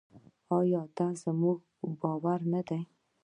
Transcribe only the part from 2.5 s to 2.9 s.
نه دی؟